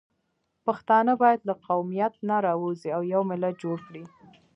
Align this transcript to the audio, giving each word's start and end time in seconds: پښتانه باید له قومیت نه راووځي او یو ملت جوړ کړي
پښتانه 0.65 1.13
باید 1.21 1.41
له 1.49 1.53
قومیت 1.65 2.13
نه 2.29 2.35
راووځي 2.45 2.89
او 2.97 3.01
یو 3.13 3.21
ملت 3.31 3.55
جوړ 3.63 3.77
کړي 3.87 4.03